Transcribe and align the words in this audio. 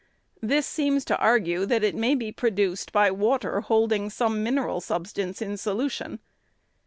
This 0.41 0.65
seems 0.65 1.05
to 1.05 1.17
argue 1.19 1.63
that 1.67 1.83
it 1.83 1.93
may 1.93 2.15
be 2.15 2.31
produced 2.31 2.91
by 2.91 3.11
water 3.11 3.61
holding 3.61 4.09
some 4.09 4.41
mineral 4.41 4.81
substance 4.81 5.43
in 5.43 5.57
solution. 5.57 6.17